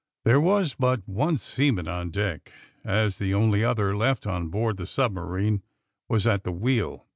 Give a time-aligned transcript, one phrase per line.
[0.25, 2.51] There was but one seaman on deck,
[2.83, 5.61] as the only other left on board the submarine
[6.09, 7.05] was at the wheel.